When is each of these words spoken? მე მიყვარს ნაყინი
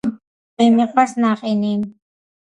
მე 0.61 0.65
მიყვარს 0.77 1.13
ნაყინი 1.25 1.69